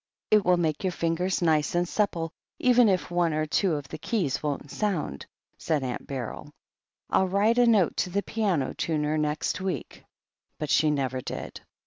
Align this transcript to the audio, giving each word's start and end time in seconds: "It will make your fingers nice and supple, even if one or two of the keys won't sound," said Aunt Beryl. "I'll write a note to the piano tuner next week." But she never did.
"It 0.31 0.43
will 0.43 0.57
make 0.57 0.83
your 0.83 0.91
fingers 0.93 1.43
nice 1.43 1.75
and 1.75 1.87
supple, 1.87 2.31
even 2.57 2.89
if 2.89 3.11
one 3.11 3.33
or 3.33 3.45
two 3.45 3.75
of 3.75 3.87
the 3.87 3.99
keys 3.99 4.41
won't 4.41 4.71
sound," 4.71 5.27
said 5.59 5.83
Aunt 5.83 6.07
Beryl. 6.07 6.49
"I'll 7.11 7.27
write 7.27 7.59
a 7.59 7.67
note 7.67 7.97
to 7.97 8.09
the 8.09 8.23
piano 8.23 8.73
tuner 8.73 9.15
next 9.19 9.61
week." 9.61 10.03
But 10.57 10.71
she 10.71 10.89
never 10.89 11.21
did. 11.21 11.61